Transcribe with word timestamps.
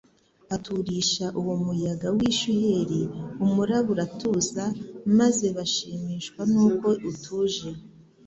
«Aturisha 0.55 1.25
uwo 1.39 1.53
muyaga 1.63 2.07
w'ishuheri, 2.17 3.01
umuraba 3.45 3.87
uratuza, 3.95 4.63
maze 5.19 5.47
bashimishwa 5.57 6.41
nuko 6.51 6.89
utuje, 7.09 7.69